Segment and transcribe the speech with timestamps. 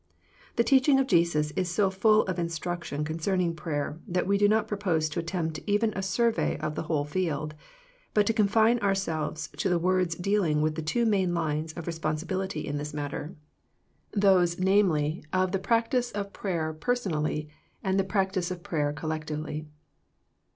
[0.55, 4.47] The teaching of Jesus is so full of instruc tion concerning prayer that we do
[4.49, 7.53] not propose to attempt even a survey of the whole field,
[8.15, 12.65] but to confine ourselves to the words dealing with the two main lines of responsibility
[12.65, 13.35] in this matter,
[14.15, 14.23] 105
[14.57, 14.65] 106 THE PEAOTICE OF PEAYER those
[15.23, 17.41] namely, of the practice of prayer person ally,
[17.83, 19.67] and the practice of prayer collectively.